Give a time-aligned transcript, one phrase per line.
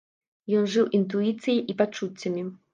[0.59, 2.47] Ён жыў інтуіцыяй і пачуццямі.